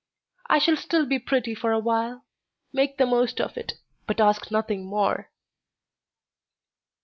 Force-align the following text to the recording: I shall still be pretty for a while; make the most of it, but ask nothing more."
I 0.49 0.57
shall 0.57 0.77
still 0.77 1.05
be 1.05 1.19
pretty 1.19 1.53
for 1.53 1.71
a 1.71 1.77
while; 1.77 2.25
make 2.73 2.97
the 2.97 3.05
most 3.05 3.39
of 3.39 3.55
it, 3.55 3.73
but 4.07 4.19
ask 4.19 4.49
nothing 4.49 4.83
more." 4.83 5.29